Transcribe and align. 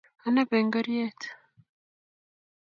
Anape 0.27 0.57
ngoryet 0.65 1.19